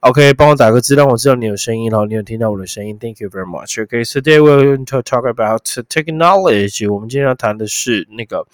[0.00, 2.98] ？OK，帮我打个字，让我知道你有声音然后，你有听到我的声音。
[2.98, 3.82] Thank you very much.
[3.82, 6.90] OK, today we're going to talk about technology.
[6.90, 8.46] 我们今天要谈的是那个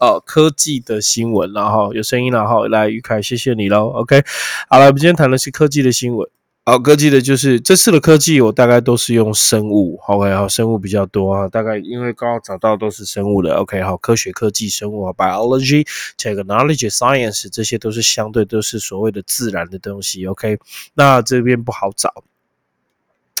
[0.00, 2.32] 呃科技的新闻，然后有声音。
[2.32, 3.88] 然后来，于凯，谢谢你喽。
[3.90, 4.22] OK，
[4.68, 6.28] 好了，我们今天谈的是科技的新闻。
[6.66, 10.00] 好，科技的就是这次的科技，我大概都是用生物。
[10.06, 11.46] OK，好，生物比较多啊。
[11.46, 13.54] 大概因为刚刚找到都是生物的。
[13.56, 15.86] OK，好，科学、科技、生物，biology、
[16.16, 20.24] technology、science，这些都是相对都是所谓的自然的东西。
[20.26, 20.58] OK，
[20.94, 22.24] 那这边不好找。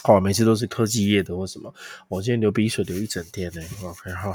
[0.03, 1.73] 好，每次都是科技业的或什么。
[2.07, 3.61] 我今天流鼻水流一整天呢。
[3.83, 4.33] OK，好。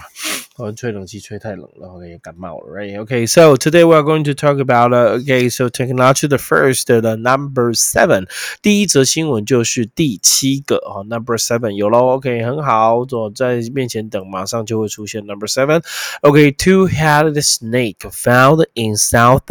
[0.57, 2.97] Oh, 吹冷气吹太冷了，OK，感冒了，right?
[3.05, 6.87] Okay, so today we are going to talk about, uh, okay, so technology the first,
[6.87, 8.29] the number seven，
[8.63, 19.43] 第一则新闻就是第七个啊，number seven 有喽，OK，很好，我在面前等，马上就会出现 number seven。Okay, two-headed snake found in South,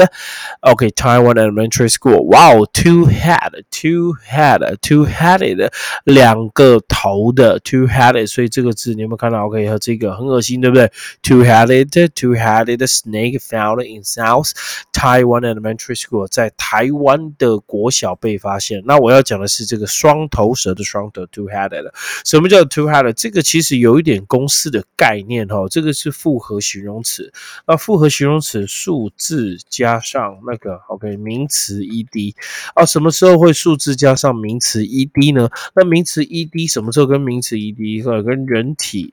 [0.62, 2.26] okay, Taiwan elementary school.
[2.26, 5.70] Wow, two-head, two-head, two-headed，
[6.09, 10.91] 两个头的 two-headed，所以这个字你有没有看到？OK，和这个很恶心，对不对
[11.23, 14.53] ？Two-headed, two-headed snake found in South
[14.91, 18.83] Taiwan Elementary School，在台湾的国小被发现。
[18.87, 21.91] 那我要讲的是这个双头蛇的双头 two-headed。
[22.25, 23.13] 什么叫 two-headed？
[23.13, 25.69] 这个其实有一点公式的概念哈。
[25.71, 27.31] 这个是复合形容词。
[27.67, 32.35] 那复合形容词数字加上那个 OK 名词 ed
[32.73, 35.51] 啊，什么时候会数字加上名词 ed 呢？
[35.75, 39.13] 那名名词 ed 什么时候跟名词 ed 或者跟人体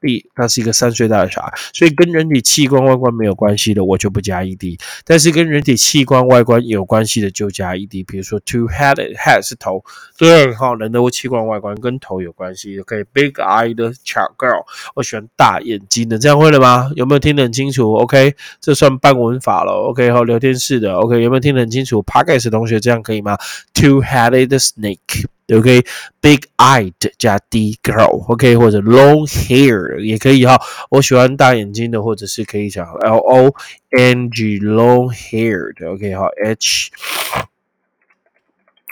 [0.00, 4.80] B，它是一个三岁大的小孩，所以跟人体器官外观没有关系的，我就不加 ed。
[5.04, 8.06] 但是跟人体器官外观有关系的，就加 ed。
[8.06, 9.84] 比如说，two-headed，head 是头，
[10.16, 12.80] 对，好，人的器官外观跟头有关系。
[12.80, 14.64] OK，big-eyed child girl，
[14.94, 16.90] 我喜欢大眼睛的，这样会了吗？
[16.96, 19.72] 有没有听得很清楚？OK，这算半文法了。
[19.90, 23.36] OK，好，聊天室的，OK，有没有听得很清楚 p a r k e s 同学这样可以吗
[23.74, 25.26] ？Two-headed snake。
[25.56, 30.60] OK，big-eyed 加 d girl，OK，或者 long hair 也可以哈。
[30.90, 33.54] 我喜欢大眼睛的，或者是可以讲 L O
[33.90, 36.90] N G long-haired，OK 哈，H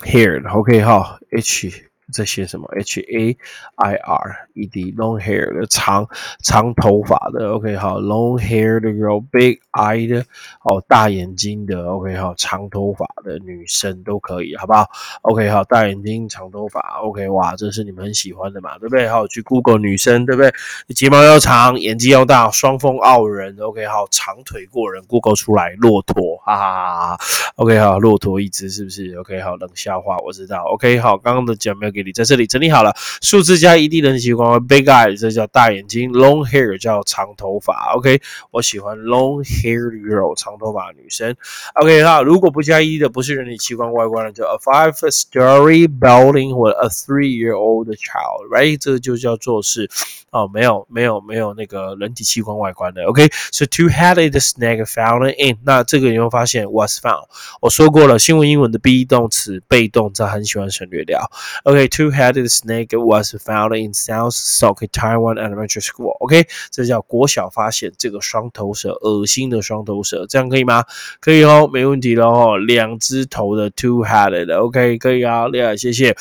[0.05, 1.88] haired ok 哈，H。
[2.13, 3.37] 在写什么？H A
[3.77, 6.09] I R E D，long hair 的长
[6.43, 10.25] 长头发的，OK 好，long hair 的 girl，big eye 的
[10.63, 14.87] 哦，大眼睛的，OK 好，长头发的女生都可以，好不好
[15.23, 19.09] ？OK 好，大眼睛长头发，OK 哇，这是你们很喜欢的嘛，对不对？
[19.09, 20.53] 好，去 Google 女生，对不对？
[20.95, 27.19] 睫毛要长，眼睛要大，双峰傲人，OK 好，长腿过人，Google 出来，骆驼，哈哈哈哈
[27.57, 32.03] ，OK 好，骆驼一只是不是？OK 好，冷笑话我知道，OK 好，刚刚的讲没有给。
[32.03, 32.95] 你，在这里整理好了。
[33.21, 37.93] 数字加 ed 人体器官，big eye 这叫大眼睛，long hair 叫长头发。
[37.97, 41.35] OK，我喜欢 long hair girl 长头发女生。
[41.75, 48.79] OK 那，如果不加 ed 的不是人体器官外观的，叫 a five-story building 或 a three-year-old child，right？
[48.81, 49.91] 这个就叫做是
[50.31, 53.03] 哦，没有没有没有那个人体器官外观的。
[53.05, 57.27] OK，so two-headed snake found in 那这个你会发现 was found。
[57.61, 61.31] 我说过了，新闻英文的 be 动词被动，这很喜欢省略掉。
[61.65, 66.17] OK Two-headed snake was found in South Soke Taiwan Elementary School。
[66.21, 70.85] OK，这叫国小发现这个双头蛇，恶心的双头蛇，这样可以吗？
[71.21, 74.57] 可以哦，没问题了哦，两只头的 two-headed。
[74.57, 76.17] OK，可以啊，厉害，谢谢。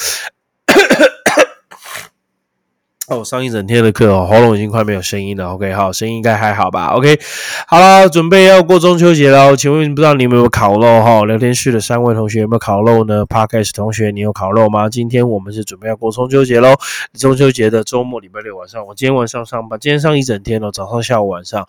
[3.07, 5.54] 哦，上一整天的课哦，喉咙已经快没有声音了。
[5.54, 7.18] OK，好，声音应该还好吧？OK，
[7.65, 9.56] 好了，准备要过中秋节了。
[9.56, 11.24] 请问不知道你有没有烤肉哈？
[11.24, 14.89] 聊天室的三位同学有没有烤肉呢？Parkes 同学，你有烤肉吗？
[14.89, 16.75] 今天我们是准备要过中秋节喽。
[17.18, 21.65] 中秋节的周末，礼拜六晚上，我今天晚上上班，今天上一整天哦，早上、下午、晚上，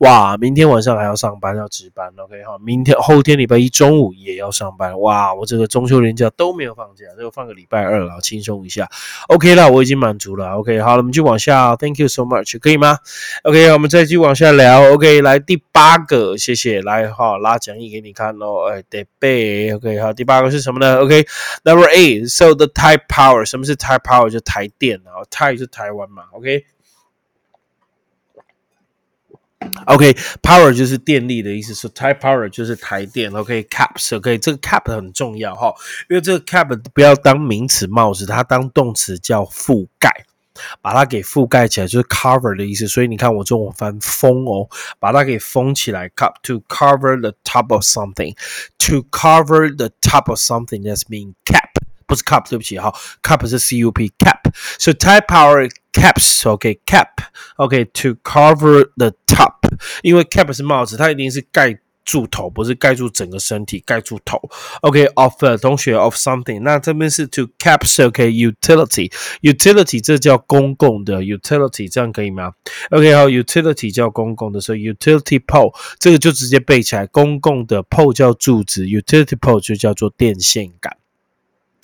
[0.00, 2.12] 哇，明天晚上还要上班，要值班。
[2.22, 5.00] OK，好，明天、后天礼拜一中午也要上班。
[5.00, 8.86] 哇，我这个中秋连假都没有放假，这个放个礼拜二了，轻松一下。
[9.28, 10.50] OK 了，我已经满足了。
[10.56, 10.81] OK。
[10.82, 11.74] 好了，我们就往下。
[11.76, 12.98] Thank you so much，可以吗
[13.44, 14.92] ？OK，我们再继续往下聊。
[14.92, 16.82] OK，来第八个，谢谢。
[16.82, 18.68] 来哈，拉讲义给你看喽。
[18.68, 19.72] 哎，得背。
[19.74, 24.28] OK，好，第八个是什么呢？OK，Number eight，So the Type Power，什么是 Type Power？
[24.28, 26.24] 就台电啊，Type 是台湾嘛。
[26.32, 26.66] OK。
[29.86, 33.32] OK，power 就是电力的意思，是 type power 就是台电。
[33.32, 35.72] OK，caps，OK，这个 cap 很重要哈，
[36.10, 40.10] 因为这个 cap 不要当名词帽子，它当动词叫覆盖。
[40.81, 42.87] 把它给覆盖起来，就是 cover 的意思。
[42.87, 44.67] 所以你看我中文翻封哦，
[44.99, 46.09] 把它给封起来。
[46.09, 48.35] Cup to cover the top of something.
[48.79, 51.69] To cover the top of something, that's mean cap，
[52.05, 57.09] 不是 cup，对不起哈，cup 是 c u p cap。So type power caps, OK cap,
[57.57, 59.55] OK to cover the top，
[60.01, 61.79] 因为 cap 是帽子，它一定是盖。
[62.04, 64.40] 住头不是盖住整个身体，盖住头。
[64.82, 72.52] OK，of、okay, 同学 of something，那这边是 to capture OK，utility，utility 这叫公共的 utility，这样可以吗
[72.90, 80.96] ？OK，好，utility 叫公共的，所以 utility pole 这个就直接背起来，公共的 pole 叫柱子，utility pole 就叫做电线杆。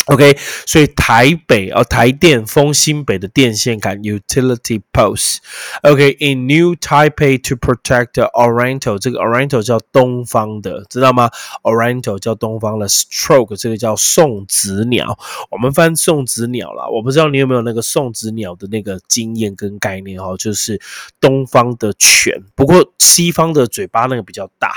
[0.08, 5.36] OK，所以台北哦，台电丰新北的电线杆 utility post。
[5.82, 11.28] OK，in New Taipei to protect the Oriental，这个 Oriental 叫东方的，知道吗
[11.62, 15.18] ？Oriental 叫东方的，stroke 这个叫送子鸟，
[15.50, 16.88] 我们翻送子鸟啦。
[16.88, 20.80] 我不知道你有没有那个送子鸟的那个经验跟概念哈，就是
[21.20, 24.72] 东方的犬，不过西方的嘴巴那个比较大。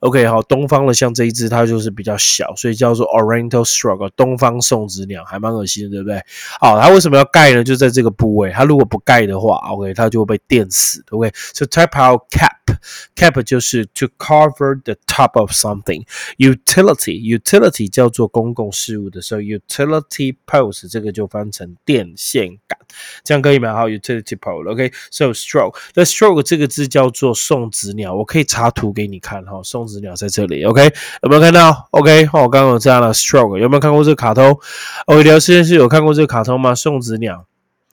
[0.00, 4.60] OK，好，东方的像这一只它就是比较小，所以叫做 Oriental stroke，东方。
[4.72, 6.24] 送子鸟还蛮恶心的，对不对？
[6.58, 7.62] 好，它为什么要盖呢？
[7.62, 8.50] 就在这个部位。
[8.50, 11.04] 它如果不盖的话，OK，它就会被电死。
[11.10, 16.06] OK，so type out cap，cap 就是 to cover the top of something。
[16.38, 22.78] utility，utility 叫做公共事务的时候，utility post 这个就翻成电线杆，
[23.24, 23.72] 这样可以吗？
[23.74, 24.70] 好，utility pole。
[24.70, 29.60] OK，so stroke，the stroke 这个字叫做送子鸟，我可以插图给你看哈。
[29.62, 30.92] 送子鸟在这里，OK，
[31.22, 34.58] 有没有看到？OK，好，我刚刚有这样的 stroke，有没有看过这个卡通
[35.06, 36.74] ？OK，聊实验室有看过这个卡通吗？
[36.74, 37.46] 送子鸟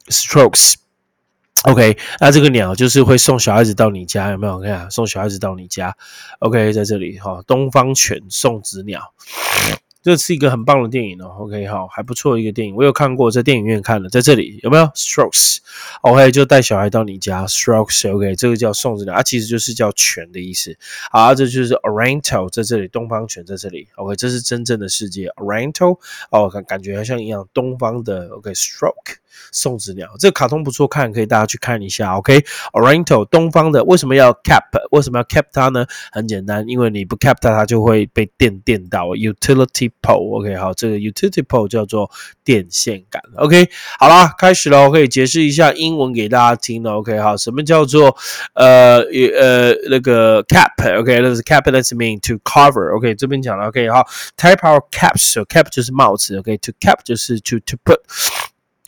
[0.08, 0.76] ，Strokes。
[1.64, 4.90] OK，那这个鸟就是会送小孩子到你家，有没有看？
[4.90, 5.94] 送小孩子到你家。
[6.40, 9.14] OK，在这里哈，东方犬送子鸟。
[10.02, 20.78] 这是一个很棒的电影哦，OK，好，还不错一个电影，我有看过，在电影院看了，在这里有没有？Strokes，OK，就带小孩到你家，Strokes，OK，这个叫送子鸟，它其实就是叫犬的意思，
[21.12, 26.00] 好，这就是 Oriental，在这里，东方犬在这里，OK，这是真正的世界，Oriental，
[26.32, 29.18] 哦，感感觉好像一样，东方的，OK，Stroke。
[29.52, 32.18] 送子鸟，这个卡通不错看，可以大家去看一下。
[32.18, 34.64] OK，Oriental 东方的为什么要 cap？
[34.92, 35.86] 为什么要 cap 它呢？
[36.12, 39.10] 很简单，因为你不 cap 它，它就会被电电到。
[39.10, 42.10] Utility pole，OK，好，这个 utility pole 叫做
[42.44, 43.22] 电线杆。
[43.38, 43.70] OK，
[44.00, 46.94] 好啦，开始了，可以解释一下英文给大家听了。
[46.94, 48.16] OK，好，什么叫做
[48.54, 52.96] 呃呃那个 cap？OK，那是 cap，that's mean to cover。
[52.98, 53.68] OK，这边讲了。
[53.68, 54.06] OK，好
[54.38, 56.38] ，type our caps，cap 就是帽子。
[56.38, 58.00] OK，to cap 就是 to to put。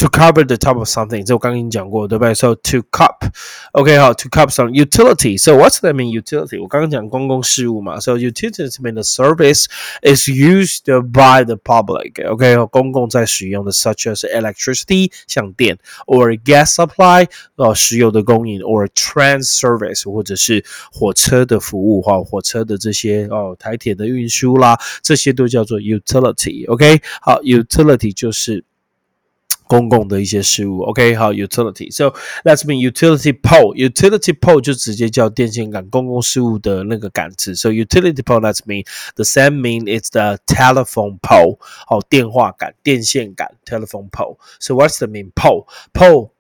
[0.01, 2.35] to cover the top of something，这我刚跟你讲过，对不对？
[2.35, 6.61] So to cup，OK，好，to cup some utility。So what's that mean utility？
[6.61, 9.65] 我刚刚讲公共事务嘛，So utilities mean the service
[10.03, 28.63] is used by the public，OK，公共在使用的，such as electricity，像电，or gas supply，呃，石油的供应，or train service，或者是火车的服务，哈，火车的这些哦，台铁的运输啦，这些都叫做 utility，OK，好，utility 就是。
[29.72, 30.82] 公共的一些事物。
[30.82, 31.90] OK，好，utility。
[31.96, 32.14] So
[32.44, 33.74] that's mean utility pole。
[33.74, 37.56] utility pole 就直接叫电线杆，公共事务的那个杆子。
[37.56, 38.86] So utility pole that's mean
[39.16, 41.58] the same mean it's the telephone pole。
[41.88, 44.36] 好，电话杆、电线杆，telephone pole。
[44.60, 45.68] So what's the mean pole?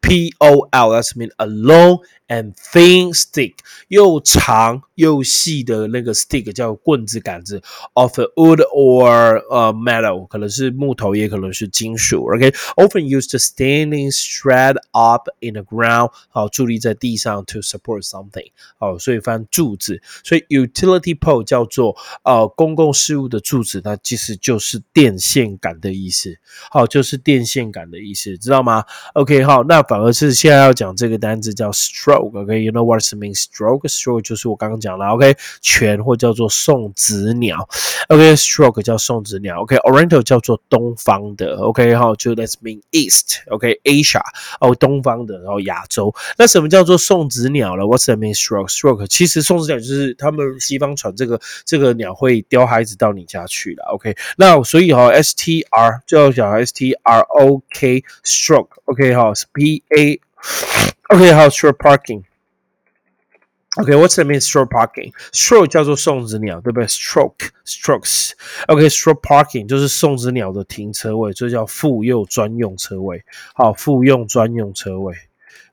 [0.01, 3.55] P O L that's mean a long and thin stick，
[3.87, 7.61] 又长又细的那个 stick 叫棍子杆子
[7.93, 12.25] ，of wood or 呃 metal，可能是木头，也可能是金属。
[12.25, 20.01] OK，often used standing straight up in the ground，好，伫立在地上 to support something，好，所以翻柱子。
[20.23, 26.37] 所以 utility pole 叫做呃公共事务的柱子，那其实就是电线杆的意思。
[26.69, 32.41] 好，就是电线杆的意思，知道吗？OK，好，那反而是现在要讲这个单字叫 stroke。
[32.41, 33.43] OK，you know what it means?
[33.43, 35.07] Stroke，stroke 就是我刚刚讲了。
[35.07, 37.67] OK，泉或叫做送子鸟。
[38.07, 39.63] OK，stroke 叫送子鸟。
[39.63, 41.57] OK，Oriental 叫做东方的。
[41.57, 43.39] OK，哈，就 Let's mean East。
[43.49, 44.21] OK，Asia
[44.61, 46.15] 哦，东方的，然后亚洲。
[46.37, 53.83] 那什么叫做送子鸟了？What's the mean stroke？Stroke 其实送子鸟就是他们西方传这个这个鸟会叼孩子到你家去了。
[53.93, 58.69] OK，那所以哈，STR 就要讲 STROK stroke。
[58.85, 66.86] OK，哈，P A。OK，好，short parking。OK，what's the mean short parking？Short 叫做送子鸟，对不对？
[66.86, 73.22] Stroke，strokes。OK，short parking 就是送子鸟的停车位，这叫妇幼专用车位。
[73.54, 75.14] 好，妇幼专用车位。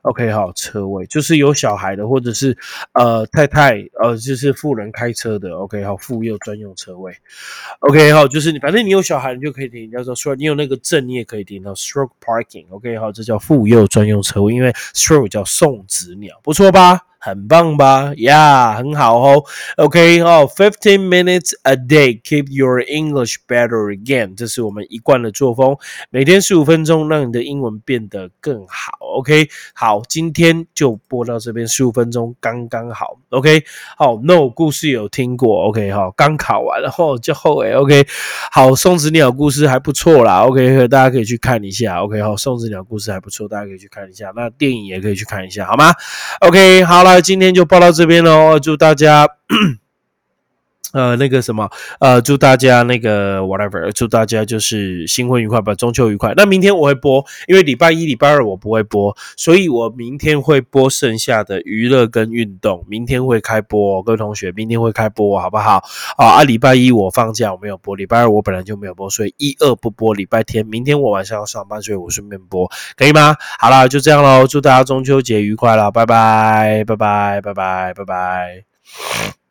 [0.02, 2.56] OK，好，车位就是有小孩的，或者是
[2.92, 5.56] 呃太太，呃就是富人开车的。
[5.56, 7.12] OK，好，妇幼专用车位。
[7.80, 9.90] OK，好，就是你反正你有小孩，你就可以停。
[9.90, 12.66] 叫做说你有那个证，你也可以停到 stroke parking。
[12.70, 17.00] OK，好，这叫妇幼专用车位，因为 stroke 叫送子鸟，不错吧？
[17.28, 19.44] 很棒吧？Yeah，很好哦。
[19.76, 25.76] OK，哦，fifteen minutes a day keep your English better again，这是我们一贯的作风。
[26.11, 28.99] 每天十五分钟，让你的英文变得更好。
[29.18, 33.18] OK，好，今天就播到这边，十五分钟刚刚好。
[33.30, 33.62] OK，
[33.97, 37.73] 好，No 故事有听过？OK，好，刚考完了后就后诶。
[37.73, 38.06] OK，
[38.50, 40.47] 好，送子鸟故事还不错啦。
[40.47, 42.02] OK，大家可以去看一下。
[42.02, 44.32] OK，好，送子鸟故事还不错，大家可以去看一下。
[44.35, 45.92] 那电影也可以去看一下，好吗
[46.40, 47.17] ？OK，好了。
[47.20, 49.26] 今天就报到这边喽，祝大家。
[50.92, 51.68] 呃，那个什么，
[52.00, 56.33] 呃，祝大家那个 whatever，祝大家就是新婚愉快吧，中秋愉快。
[56.37, 62.85] 那明天我会播，因为礼拜一、礼拜二我不会播，所以我明天会播剩下的娱乐跟运动。
[62.88, 65.83] 明天会开播，各位同学，明天会开播，好不好？
[66.16, 70.14] 啊，礼拜一我放假，我没有播；礼拜二我本来就没有播，所以一二不播。
[70.14, 73.37] 礼拜天，明天我晚上要上班，所以我顺便播，可以吗？
[73.59, 79.48] 好了，就这样喽，祝大家中秋节愉快了，拜拜，拜拜，拜拜，拜拜。